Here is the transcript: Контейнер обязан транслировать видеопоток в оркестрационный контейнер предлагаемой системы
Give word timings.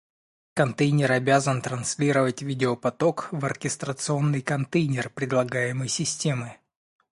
Контейнер 0.55 1.11
обязан 1.11 1.61
транслировать 1.61 2.41
видеопоток 2.41 3.27
в 3.31 3.45
оркестрационный 3.45 4.41
контейнер 4.41 5.11
предлагаемой 5.11 5.89
системы 5.89 6.57